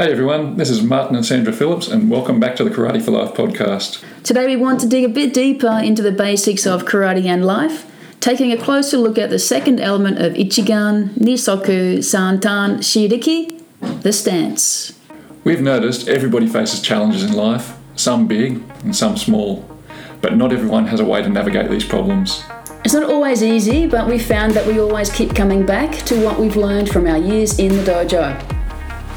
[0.00, 3.10] Hey everyone, this is Martin and Sandra Phillips, and welcome back to the Karate for
[3.10, 4.02] Life podcast.
[4.22, 7.84] Today we want to dig a bit deeper into the basics of karate and life,
[8.18, 13.62] taking a closer look at the second element of Ichigan, Nisoku, Santan, Shiriki,
[14.00, 14.98] the stance.
[15.44, 19.68] We've noticed everybody faces challenges in life, some big and some small,
[20.22, 22.42] but not everyone has a way to navigate these problems.
[22.86, 26.40] It's not always easy, but we found that we always keep coming back to what
[26.40, 28.59] we've learned from our years in the dojo,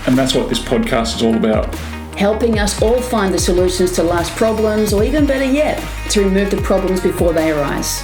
[0.05, 1.73] And that's what this podcast is all about.
[2.17, 6.51] helping us all find the solutions to life's problems, or even better yet, to remove
[6.51, 8.03] the problems before they arise.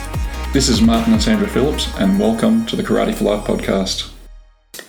[0.52, 4.12] This is Martin and Sandra Phillips, and welcome to the Karate for Life podcast.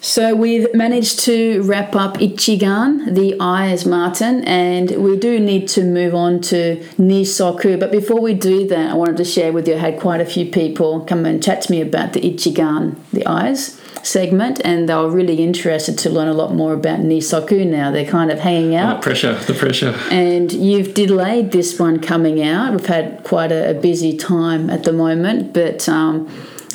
[0.00, 5.84] So we've managed to wrap up Ichigan, the eyes, Martin, and we do need to
[5.84, 7.78] move on to Nisoku.
[7.78, 9.74] But before we do that, I wanted to share with you.
[9.74, 13.26] I had quite a few people come and chat to me about the Ichigan, the
[13.26, 17.90] eyes segment, and they were really interested to learn a lot more about Nisoku now.
[17.90, 19.02] They're kind of hanging The out.
[19.02, 19.94] pressure, the pressure.
[20.10, 22.72] And you've delayed this one coming out.
[22.72, 26.28] We've had quite a, a busy time at the moment, but um,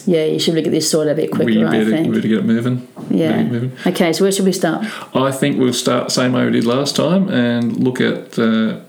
[0.06, 2.08] yeah, you should look at this sort of a bit quicker, We I better, think.
[2.10, 2.88] we better get it moving.
[3.10, 3.42] Yeah.
[3.44, 3.72] Get moving.
[3.88, 4.86] Okay, so where should we start?
[5.16, 8.80] I think we'll start the same way we did last time and look at uh,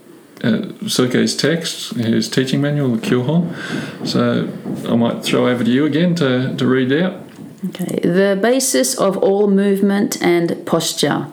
[0.44, 4.06] uh, Suke's text, his teaching manual, the Kyohan.
[4.06, 4.48] So
[4.90, 7.22] I might throw over to you again to, to read out.
[7.68, 11.26] Okay, the basis of all movement and posture.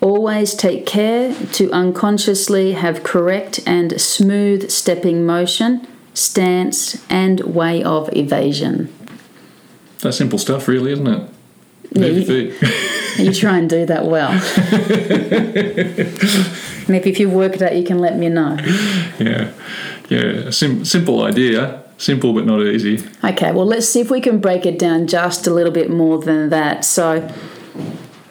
[0.00, 8.14] Always take care to unconsciously have correct and smooth stepping motion, stance, and way of
[8.14, 8.92] evasion.
[10.00, 11.28] That's simple stuff, really, isn't it?
[11.92, 12.54] Yeah, you-
[13.16, 14.32] You try and do that well.
[16.88, 18.56] Maybe if you work it out, you can let me know.
[19.20, 19.52] yeah,
[20.08, 20.50] yeah.
[20.50, 23.02] Sim- simple idea, simple but not easy.
[23.22, 26.18] Okay, well, let's see if we can break it down just a little bit more
[26.20, 26.84] than that.
[26.84, 27.20] So,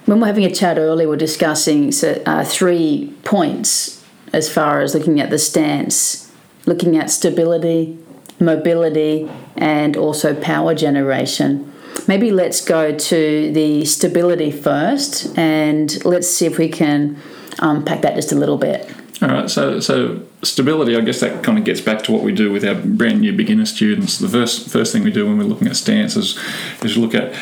[0.05, 1.91] when we're having a chat earlier, we're discussing
[2.25, 4.03] uh, three points
[4.33, 6.31] as far as looking at the stance,
[6.65, 7.97] looking at stability,
[8.39, 11.71] mobility, and also power generation.
[12.07, 17.17] Maybe let's go to the stability first and let's see if we can
[17.59, 18.91] unpack that just a little bit.
[19.21, 20.97] All right, so so stability.
[20.97, 23.31] I guess that kind of gets back to what we do with our brand new
[23.31, 24.17] beginner students.
[24.17, 26.37] The first first thing we do when we're looking at stances
[26.83, 27.33] is look at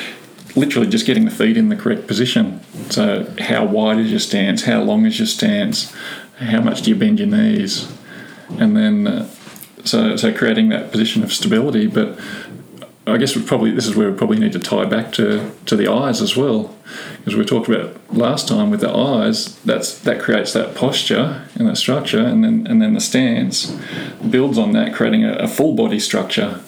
[0.56, 2.60] literally just getting the feet in the correct position.
[2.90, 4.64] So how wide is your stance?
[4.64, 5.96] How long is your stance?
[6.40, 7.90] How much do you bend your knees?
[8.60, 9.30] And then uh,
[9.86, 12.20] so so creating that position of stability, but.
[13.08, 15.76] I guess we probably this is where we probably need to tie back to, to
[15.76, 16.76] the eyes as well,
[17.18, 19.58] because we talked about last time with the eyes.
[19.62, 23.76] That's that creates that posture and that structure, and then and then the stance
[24.30, 26.62] builds on that, creating a, a full body structure.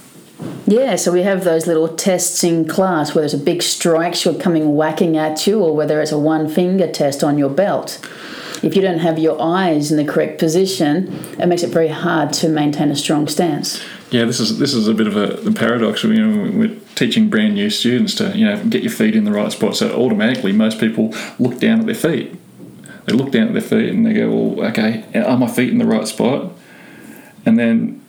[0.66, 4.40] Yeah, so we have those little tests in class, whether it's a big strike shot
[4.40, 8.00] coming whacking at you or whether it's a one finger test on your belt.
[8.64, 12.32] If you don't have your eyes in the correct position, it makes it very hard
[12.34, 13.84] to maintain a strong stance.
[14.14, 16.04] Yeah, this is this is a bit of a, a paradox.
[16.04, 19.76] We're teaching brand new students to you know get your feet in the right spot.
[19.76, 22.36] So automatically, most people look down at their feet.
[23.06, 25.80] They look down at their feet and they go, "Well, okay, are my feet in
[25.80, 26.52] the right spot?"
[27.44, 28.04] And then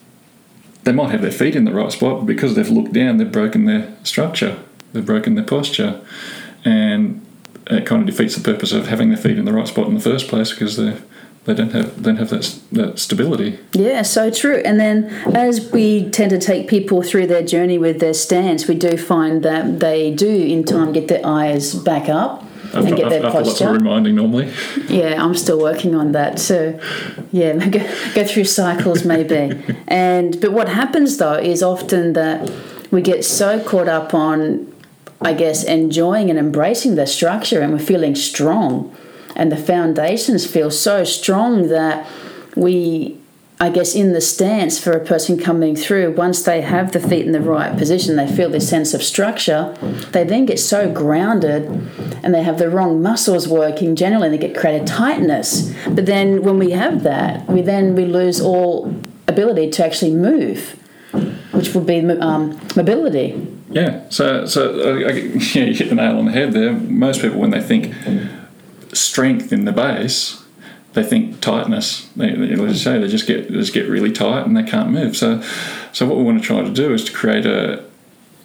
[0.83, 3.33] they might have their feet in the right spot, but because they've looked down, they've
[3.33, 4.59] broken their structure.
[4.93, 6.03] They've broken their posture,
[6.67, 7.25] and
[7.69, 9.95] it kind of defeats the purpose of having their feet in the right spot in
[9.95, 10.99] the first place because they
[11.45, 13.59] they don't have don't have that that stability.
[13.73, 14.63] Yeah, so true.
[14.65, 15.05] And then
[15.37, 19.43] as we tend to take people through their journey with their stance, we do find
[19.43, 23.39] that they do in time get their eyes back up and After, get their after
[23.41, 23.73] lots of posture.
[23.73, 24.51] reminding normally.
[24.89, 26.39] Yeah, I'm still working on that.
[26.39, 26.79] So,
[27.31, 27.79] yeah, go,
[28.15, 29.63] go through cycles maybe.
[29.87, 32.51] and but what happens though is often that
[32.91, 34.73] we get so caught up on,
[35.21, 38.97] I guess, enjoying and embracing the structure, and we're feeling strong,
[39.37, 42.07] and the foundations feel so strong that
[42.57, 43.19] we.
[43.61, 47.25] I guess in the stance for a person coming through, once they have the feet
[47.25, 49.77] in the right position, they feel this sense of structure.
[50.11, 51.67] They then get so grounded
[52.25, 56.43] and they have the wrong muscles working generally and they get created tightness but then
[56.43, 58.95] when we have that we then we lose all
[59.29, 60.73] ability to actually move
[61.53, 63.33] which would be um, mobility
[63.71, 64.09] Yeah.
[64.09, 65.13] So so uh, I,
[65.55, 66.73] yeah, you hit the nail on the head there.
[66.73, 67.93] Most people, when they think
[68.95, 70.43] strength in the base,
[70.95, 72.09] they think tightness.
[72.17, 74.91] They, they, let's say they just get they just get really tight and they can't
[74.91, 75.17] move.
[75.17, 75.43] So
[75.93, 77.85] so what we want to try to do is to create a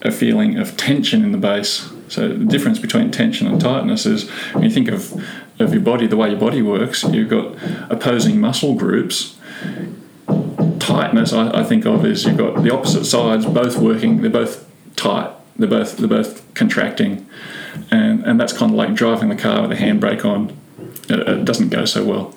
[0.02, 1.90] a feeling of tension in the base.
[2.08, 5.14] So the difference between tension and tightness is when you think of
[5.60, 7.56] of your body, the way your body works, you've got
[7.90, 9.38] opposing muscle groups.
[10.80, 14.22] Tightness, I, I think of is you've got the opposite sides both working.
[14.22, 15.32] They're both tight.
[15.58, 17.28] They're both they're both contracting,
[17.92, 20.58] and and that's kind of like driving the car with the handbrake on.
[21.10, 22.36] it, it doesn't go so well.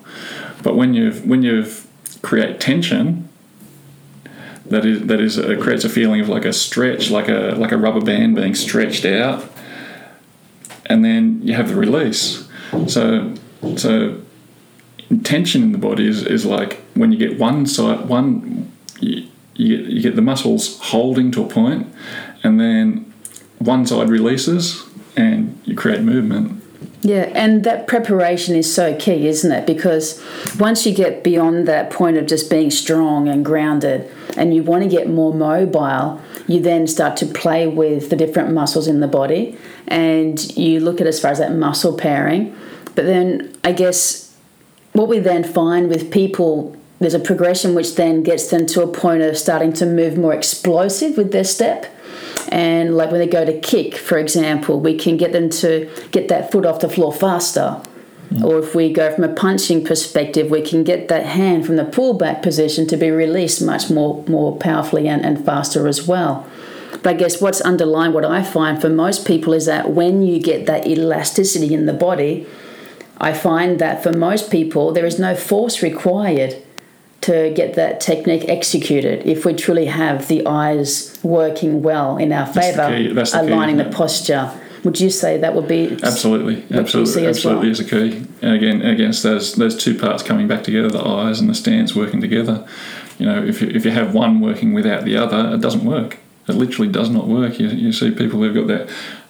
[0.61, 1.87] But when you've when you've
[2.21, 3.29] create tension,
[4.65, 7.71] that is that is it creates a feeling of like a stretch, like a like
[7.71, 9.43] a rubber band being stretched out,
[10.85, 12.47] and then you have the release.
[12.87, 13.33] So
[13.77, 14.21] so
[15.23, 19.77] tension in the body is, is like when you get one side one you, you,
[19.77, 21.87] you get the muscles holding to a point
[22.41, 23.13] and then
[23.59, 24.81] one side releases
[25.15, 26.63] and you create movement
[27.05, 29.67] yeah, and that preparation is so key, isn't it?
[29.67, 30.23] Because
[30.57, 34.83] once you get beyond that point of just being strong and grounded and you want
[34.83, 39.07] to get more mobile, you then start to play with the different muscles in the
[39.07, 42.55] body and you look at as far as that muscle pairing.
[42.95, 44.33] But then I guess
[44.93, 48.87] what we then find with people there's a progression which then gets them to a
[48.87, 51.92] point of starting to move more explosive with their step
[52.49, 56.27] and like when they go to kick, for example, we can get them to get
[56.27, 57.81] that foot off the floor faster.
[58.29, 58.43] Mm.
[58.43, 61.83] Or if we go from a punching perspective, we can get that hand from the
[61.83, 66.47] pullback position to be released much more, more powerfully and, and faster as well.
[66.91, 70.39] But I guess what's underlying what I find for most people is that when you
[70.39, 72.47] get that elasticity in the body,
[73.17, 76.62] I find that for most people there is no force required
[77.23, 82.45] to get that technique executed if we truly have the eyes working well in our
[82.45, 84.51] favour, aligning the, key, the posture.
[84.83, 87.71] Would you say that would be absolutely, absolutely, absolutely well?
[87.71, 88.25] is a key?
[88.41, 91.95] And again, against those those two parts coming back together, the eyes and the stance
[91.95, 92.67] working together.
[93.17, 96.17] You know, if you, if you have one working without the other, it doesn't work.
[96.49, 97.57] It literally does not work.
[97.57, 98.89] You, you see people who've got that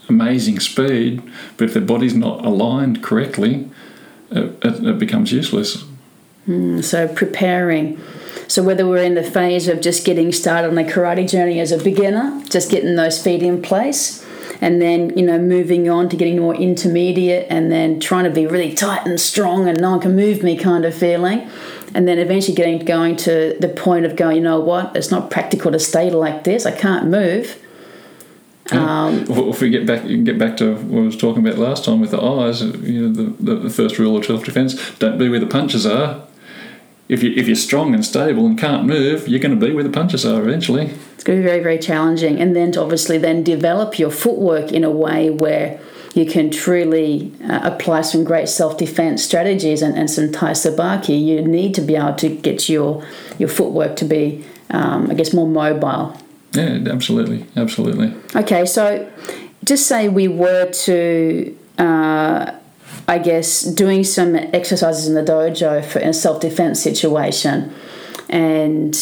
[0.10, 1.22] amazing speed,
[1.57, 3.69] but if their body's not aligned correctly,
[4.31, 5.86] it, it, it becomes useless.
[6.48, 8.00] Mm, so preparing.
[8.48, 11.72] So whether we're in the phase of just getting started on the karate journey as
[11.72, 14.25] a beginner, just getting those feet in place,
[14.60, 18.45] and then you know moving on to getting more intermediate, and then trying to be
[18.45, 21.50] really tight and strong and no one can move me kind of feeling,
[21.94, 25.31] and then eventually getting going to the point of going, you know what, it's not
[25.31, 26.66] practical to stay like this.
[26.66, 27.57] I can't move.
[28.72, 32.00] Um, if we get back, get back to what I was talking about last time
[32.01, 32.62] with the eyes.
[32.62, 36.28] You know, the, the first rule of self defence: don't be where the punches are
[37.13, 39.83] if you if you're strong and stable and can't move, you're going to be where
[39.83, 40.88] the punches are eventually.
[41.13, 44.71] It's going to be very very challenging, and then to obviously then develop your footwork
[44.71, 45.80] in a way where
[46.15, 51.24] you can truly uh, apply some great self defense strategies and, and some tai sabaki.
[51.24, 53.06] You need to be able to get your
[53.38, 56.18] your footwork to be, um, I guess, more mobile.
[56.54, 58.13] Yeah, absolutely, absolutely.
[58.36, 59.07] Okay, so
[59.63, 61.57] just say we were to.
[61.77, 62.54] Uh,
[63.07, 67.73] I guess, doing some exercises in the dojo for in a self defense situation.
[68.29, 68.95] And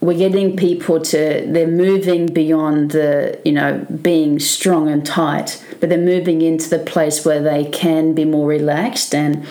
[0.00, 5.88] we're getting people to, they're moving beyond the, you know, being strong and tight, but
[5.88, 9.44] they're moving into the place where they can be more relaxed and,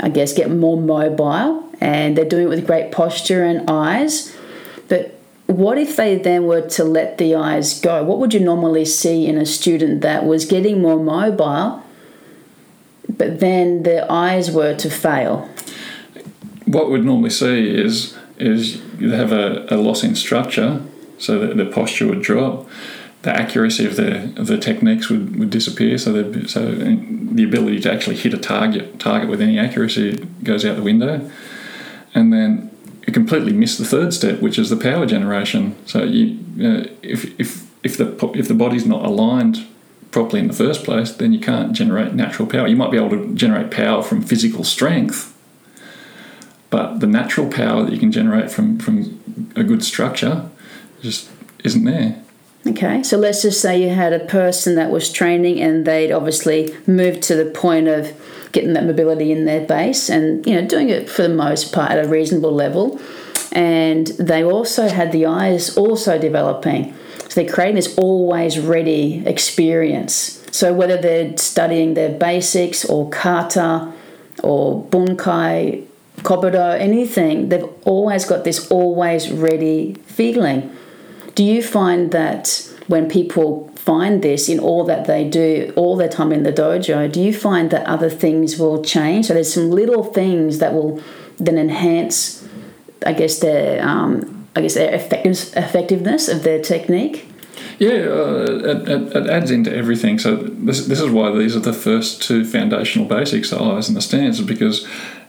[0.00, 1.68] I guess, get more mobile.
[1.80, 4.34] And they're doing it with great posture and eyes.
[4.88, 8.04] But what if they then were to let the eyes go?
[8.04, 11.82] What would you normally see in a student that was getting more mobile?
[13.08, 15.48] But then the eyes were to fail.
[16.66, 20.82] What we'd normally see is is you have a, a loss in structure,
[21.18, 22.68] so that the posture would drop,
[23.22, 25.98] the accuracy of the of the techniques would, would disappear.
[25.98, 26.12] So
[26.46, 30.82] so the ability to actually hit a target target with any accuracy goes out the
[30.82, 31.30] window,
[32.14, 32.70] and then
[33.06, 35.76] you completely miss the third step, which is the power generation.
[35.86, 39.66] So you uh, if if if the if the body's not aligned
[40.12, 42.68] properly in the first place, then you can't generate natural power.
[42.68, 45.36] You might be able to generate power from physical strength,
[46.70, 50.48] but the natural power that you can generate from, from a good structure
[51.00, 51.30] just
[51.64, 52.22] isn't there.
[52.64, 56.76] Okay, so let's just say you had a person that was training and they'd obviously
[56.86, 58.12] moved to the point of
[58.52, 61.90] getting that mobility in their base and you know doing it for the most part
[61.90, 63.00] at a reasonable level
[63.50, 66.94] and they also had the eyes also developing
[67.40, 70.44] they're creating this always ready experience.
[70.50, 73.92] So whether they're studying their basics or kata
[74.42, 75.86] or bunkai,
[76.18, 80.74] kobudo, anything, they've always got this always ready feeling.
[81.34, 86.08] Do you find that when people find this in all that they do, all their
[86.08, 89.26] time in the dojo, do you find that other things will change?
[89.26, 91.02] So there's some little things that will
[91.38, 92.46] then enhance,
[93.06, 97.26] I guess, their um, I guess, their effectiveness of their technique?
[97.78, 100.18] Yeah, uh, it, it, it, adds into everything.
[100.18, 103.96] So this, this is why these are the first two foundational basics, the eyes and
[103.96, 104.86] the stance, because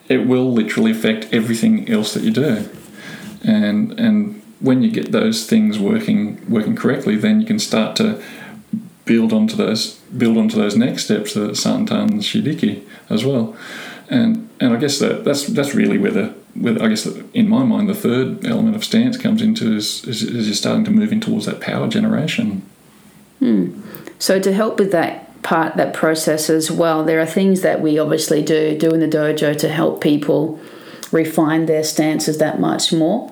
[0.08, 2.70] it will literally affect everything else that you do.
[3.44, 8.22] And and when you get those things working working correctly, then you can start to
[9.06, 13.56] build onto those build onto those next steps, the Santan Shiriki as well.
[14.10, 17.64] and and I guess that that's that's really where the where I guess in my
[17.64, 21.12] mind the third element of stance comes into is, is, is you're starting to move
[21.12, 22.62] in towards that power generation.
[23.40, 23.82] Hmm.
[24.20, 28.00] So to help with that part that process as well, there are things that we
[28.00, 30.60] obviously do do in the dojo to help people
[31.12, 33.32] refine their stances that much more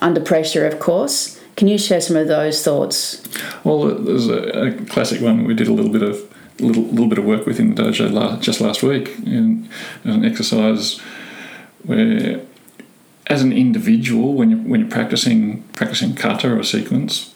[0.00, 1.40] under pressure, of course.
[1.56, 3.26] Can you share some of those thoughts?
[3.64, 7.18] Well, there's a, a classic one we did a little bit of little little bit
[7.18, 9.68] of work with in the dojo last, just last week in
[10.04, 11.00] an exercise
[11.84, 12.40] where,
[13.26, 17.34] as an individual, when you're when you're practicing practicing kata or sequence,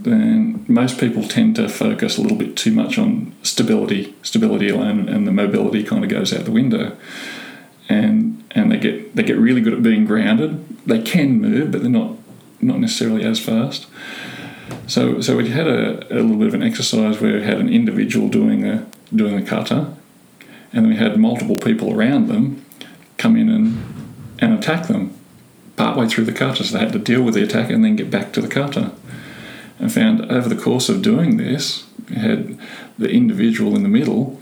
[0.00, 5.08] then most people tend to focus a little bit too much on stability, stability alone,
[5.08, 6.96] and the mobility kind of goes out the window.
[7.88, 10.86] And and they get they get really good at being grounded.
[10.86, 12.16] They can move, but they're not
[12.60, 13.86] not necessarily as fast.
[14.86, 17.68] So so we had a, a little bit of an exercise where we had an
[17.68, 19.94] individual doing the doing the kata,
[20.72, 22.64] and then we had multiple people around them
[23.18, 23.94] come in and
[24.40, 25.12] and attack them
[25.76, 26.64] partway through the kata.
[26.64, 28.92] So they had to deal with the attack and then get back to the kata
[29.78, 32.58] and found over the course of doing this, had
[32.98, 34.40] the individual in the middle,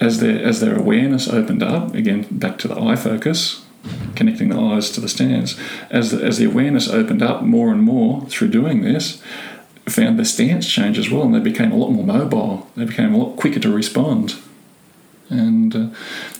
[0.00, 3.64] as their as their awareness opened up, again back to the eye focus,
[4.14, 5.58] connecting the eyes to the stance,
[5.90, 9.22] as the, as the awareness opened up more and more through doing this,
[9.88, 12.70] found the stance change as well, and they became a lot more mobile.
[12.76, 14.36] They became a lot quicker to respond,
[15.28, 15.88] and uh,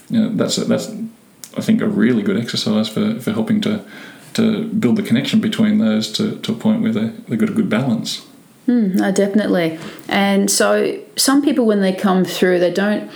[0.09, 0.93] you know, that's that's
[1.55, 3.85] I think a really good exercise for, for helping to
[4.33, 7.53] to build the connection between those to, to a point where they, they've got a
[7.53, 8.25] good balance.
[8.67, 9.77] Mm, no, definitely.
[10.07, 13.11] And so some people, when they come through, they don't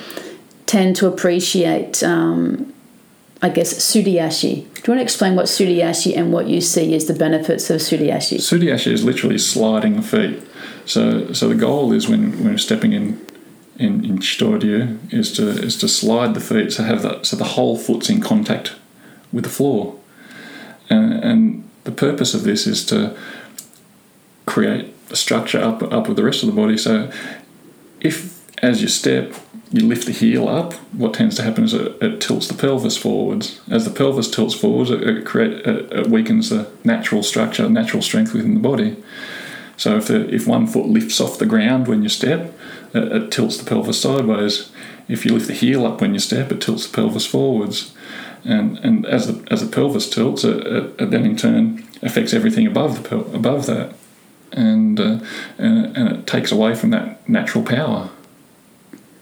[0.66, 2.74] tend to appreciate, um,
[3.42, 4.54] I guess, Suriashi.
[4.74, 7.78] Do you want to explain what Suriashi and what you see as the benefits of
[7.78, 8.38] Suriashi?
[8.38, 10.42] Suriashi is literally sliding feet.
[10.86, 13.26] So, so the goal is when, when we're stepping in
[13.80, 17.44] in, in Chitoryu is to is to slide the feet so have that so the
[17.44, 18.76] whole foot's in contact
[19.32, 19.96] with the floor.
[20.90, 23.18] And, and the purpose of this is to
[24.46, 26.78] create a structure up up with the rest of the body.
[26.78, 27.12] So
[28.02, 29.34] if as you step
[29.72, 32.98] you lift the heel up, what tends to happen is it, it tilts the pelvis
[32.98, 33.60] forwards.
[33.70, 38.02] As the pelvis tilts forwards, it, it, create, it, it weakens the natural structure, natural
[38.02, 38.96] strength within the body.
[39.78, 42.54] So if if one foot lifts off the ground when you step,
[42.94, 44.72] it, it tilts the pelvis sideways.
[45.08, 47.94] If you lift the heel up when you step, it tilts the pelvis forwards
[48.48, 52.34] and and as the as the pelvis tilts, it, it, it then in turn affects
[52.34, 53.94] everything above the pel- above that,
[54.52, 55.20] and, uh,
[55.58, 58.10] and and it takes away from that natural power.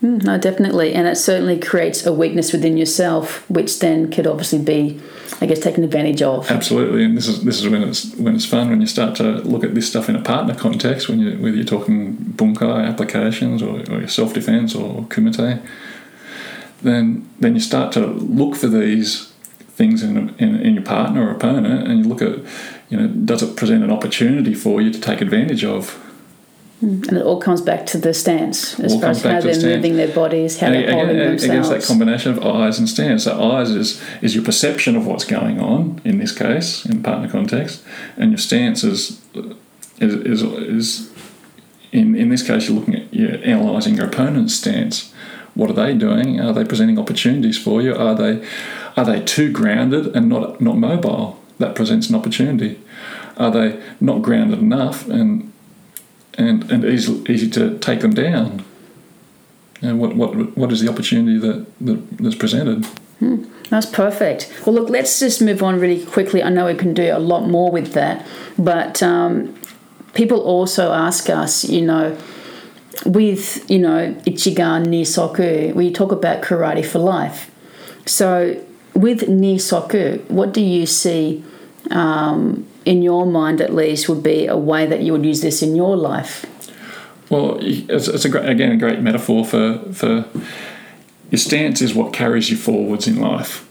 [0.05, 4.59] Mm, no, definitely, and it certainly creates a weakness within yourself, which then could obviously
[4.59, 5.01] be,
[5.41, 6.51] I guess, taken advantage of.
[6.51, 9.23] Absolutely, and this is this is when it's when it's fun when you start to
[9.23, 13.63] look at this stuff in a partner context, when you whether you're talking bunkai applications
[13.63, 15.59] or, or self defense or kumite
[16.83, 19.31] then then you start to look for these
[19.75, 22.39] things in, in, in, your partner or opponent, and you look at,
[22.89, 26.04] you know, does it present an opportunity for you to take advantage of?
[26.79, 27.01] Hmm.
[27.07, 29.75] And it all comes back to the stance, as all far as how they're the
[29.75, 31.43] moving their bodies, how and they're holding themselves.
[31.43, 33.23] Against that combination of eyes and stance.
[33.23, 37.29] So eyes is, is your perception of what's going on in this case, in partner
[37.29, 37.83] context,
[38.17, 39.21] and your stance is
[39.99, 41.13] is, is, is
[41.93, 45.13] in, in this case you're looking at you're analysing your opponent's stance
[45.55, 46.39] what are they doing?
[46.39, 47.95] Are they presenting opportunities for you?
[47.95, 48.45] Are they
[48.95, 51.39] are they too grounded and not not mobile?
[51.57, 52.79] That presents an opportunity.
[53.37, 55.51] Are they not grounded enough and
[56.37, 58.63] and and easy easy to take them down?
[59.81, 62.85] And what what what is the opportunity that, that that's presented?
[63.19, 63.45] Hmm.
[63.69, 64.53] That's perfect.
[64.65, 66.43] Well, look, let's just move on really quickly.
[66.43, 68.25] I know we can do a lot more with that,
[68.59, 69.55] but um,
[70.13, 72.17] people also ask us, you know,
[73.05, 77.51] with you know Ichigan Nisoku, we talk about karate for life.
[78.05, 78.63] So
[78.93, 81.43] with Nisoku, what do you see
[81.91, 85.61] um, in your mind at least would be a way that you would use this
[85.61, 86.45] in your life?
[87.29, 90.25] Well, it's, it's a great, again a great metaphor for for
[91.31, 93.67] your stance is what carries you forwards in life.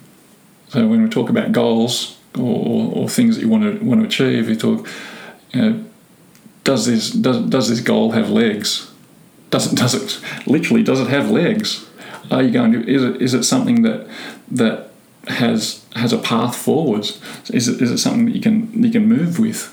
[0.69, 4.07] So when we talk about goals or, or things that you want to want to
[4.07, 4.89] achieve, you talk,
[5.53, 5.85] you know,
[6.65, 8.91] does this does does this goal have legs?
[9.55, 11.87] Does it, does it literally, does it have legs?
[12.31, 14.09] Are you going to, is it, is it something that,
[14.51, 14.91] that
[15.29, 17.21] has, has a path forwards?
[17.51, 19.71] Is it, is it something that you can, you can move with?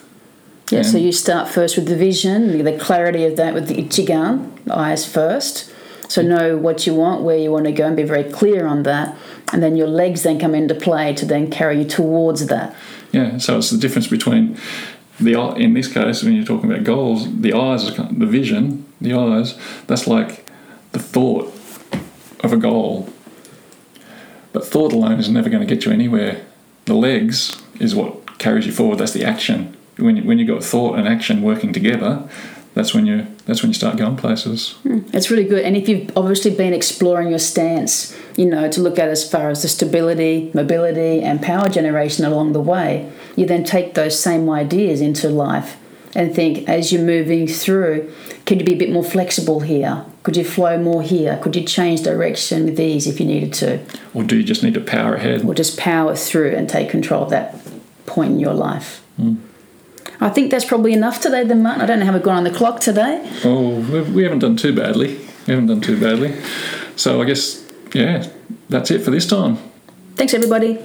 [0.70, 3.76] Yeah, and so you start first with the vision, the clarity of that with the
[3.76, 5.74] Ichigan, eyes first.
[6.08, 8.84] So know what you want, where you want to go, and be very clear on
[8.84, 9.18] that.
[9.54, 12.76] And then your legs then come into play to then carry you towards that.
[13.12, 14.58] Yeah, so it's the difference between
[15.20, 19.58] the in this case when you're talking about goals, the eyes, the vision, the eyes,
[19.88, 20.50] that's like
[20.92, 21.54] the thought
[22.42, 23.10] of a goal.
[24.54, 26.46] But thought alone is never going to get you anywhere.
[26.86, 28.98] The legs is what carries you forward.
[28.98, 29.78] That's the action.
[29.98, 32.28] When you, when you got thought and action working together,
[32.74, 34.74] that's when you that's when you start going places.
[34.84, 35.64] Hmm, that's really good.
[35.64, 39.50] And if you've obviously been exploring your stance, you know, to look at as far
[39.50, 44.50] as the stability, mobility, and power generation along the way, you then take those same
[44.50, 45.78] ideas into life
[46.16, 48.12] and think as you're moving through,
[48.46, 50.06] could you be a bit more flexible here?
[50.24, 51.38] Could you flow more here?
[51.42, 53.80] Could you change direction with ease if you needed to?
[54.14, 55.44] Or do you just need to power ahead?
[55.46, 57.56] Or just power through and take control of that
[58.06, 59.02] point in your life?
[59.18, 59.36] Hmm.
[60.20, 61.82] I think that's probably enough today, then, Martin.
[61.82, 63.28] I don't know how we've gone on the clock today.
[63.44, 65.18] Oh, we- we haven't done too badly.
[65.48, 66.36] We haven't done too badly.
[66.96, 67.64] So I guess
[67.94, 68.28] yeah,
[68.70, 69.58] that's it for this time.
[70.16, 70.78] Thanks, everybody.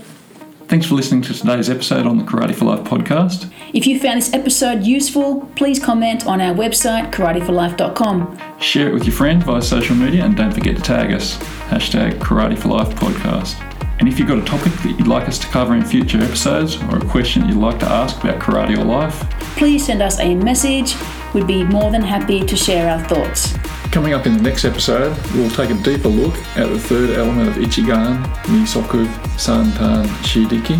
[0.69, 3.53] Thanks for listening to today's episode on the Karate for Life podcast.
[3.73, 8.39] If you found this episode useful, please comment on our website, karateforlife.com.
[8.59, 11.37] Share it with your friends via social media and don't forget to tag us.
[11.69, 13.55] Hashtag Karate for Life podcast.
[14.01, 16.77] And if you've got a topic that you'd like us to cover in future episodes
[16.83, 19.21] or a question you'd like to ask about karate or life,
[19.57, 20.97] Please send us a message.
[21.33, 23.55] We'd be more than happy to share our thoughts.
[23.97, 27.49] Coming up in the next episode, we'll take a deeper look at the third element
[27.49, 29.07] of Ichigan, Nisoku
[29.38, 30.79] Santan Shiriki,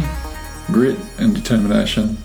[0.71, 2.19] grit and determination.